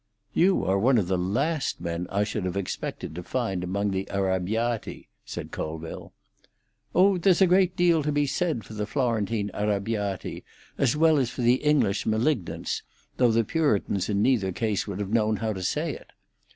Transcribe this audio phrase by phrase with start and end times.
[0.33, 4.05] "You are one of the last men I should have expected to find among the
[4.09, 6.11] Arrabiati," said Colville.
[6.95, 10.43] "Oh, there's a great deal to be said for the Florentine Arrabiati,
[10.79, 12.81] as well as for the English Malignants,
[13.17, 16.09] though the Puritans in neither case would have known how to say it.